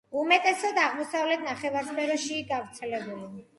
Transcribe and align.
უმეტესად 0.19 0.79
აღმოსავლეთ 0.85 1.45
ნახევარსფეროში 1.49 2.43
გავრცელებული. 2.55 3.33